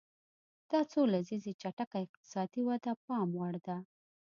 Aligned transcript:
دا 0.71 0.79
څو 0.91 1.01
لسیزې 1.13 1.51
چټکه 1.61 1.97
اقتصادي 2.05 2.61
وده 2.65 2.91
د 2.95 2.99
پام 3.05 3.29
وړ 3.39 3.53
ده. 3.67 3.77